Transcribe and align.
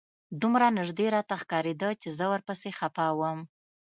دومره 0.41 0.67
نژدې 0.77 1.07
راته 1.15 1.35
ښکارېده 1.41 1.89
چې 2.01 2.09
زه 2.17 2.25
ورپسې 2.33 2.69
خپه 2.79 3.05
وم. 3.19 3.39